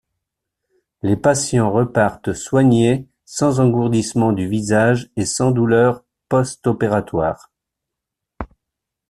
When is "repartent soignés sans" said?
1.71-3.59